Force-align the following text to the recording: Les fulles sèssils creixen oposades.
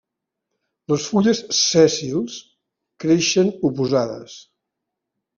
Les 0.91 1.03
fulles 1.09 1.41
sèssils 1.57 2.37
creixen 3.03 3.51
oposades. 3.69 4.39